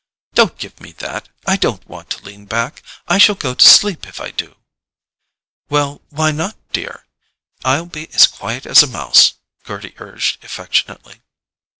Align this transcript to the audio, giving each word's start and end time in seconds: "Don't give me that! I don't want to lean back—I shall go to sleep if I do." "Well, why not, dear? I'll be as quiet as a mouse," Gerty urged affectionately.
"Don't 0.33 0.57
give 0.57 0.81
me 0.81 0.93
that! 0.93 1.29
I 1.45 1.57
don't 1.57 1.87
want 1.87 2.09
to 2.09 2.23
lean 2.23 2.47
back—I 2.47 3.19
shall 3.19 3.35
go 3.35 3.53
to 3.53 3.63
sleep 3.63 4.07
if 4.07 4.19
I 4.19 4.31
do." 4.31 4.55
"Well, 5.69 6.01
why 6.09 6.31
not, 6.31 6.57
dear? 6.71 7.05
I'll 7.63 7.85
be 7.85 8.09
as 8.11 8.25
quiet 8.25 8.65
as 8.65 8.81
a 8.81 8.87
mouse," 8.87 9.33
Gerty 9.63 9.93
urged 9.99 10.43
affectionately. 10.43 11.21